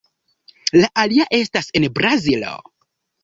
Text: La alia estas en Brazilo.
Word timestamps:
La 0.77 0.89
alia 1.01 1.27
estas 1.39 1.69
en 1.81 1.87
Brazilo. 1.99 2.57